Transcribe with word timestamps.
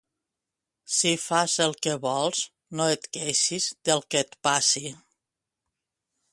Si 0.99 1.11
fas 1.23 1.57
el 1.65 1.75
que 1.87 1.93
vols 2.07 2.41
no 2.79 2.89
et 2.95 3.07
queixis 3.19 3.69
del 3.91 4.05
que 4.15 4.25
et 4.25 4.35
passi. 4.49 4.85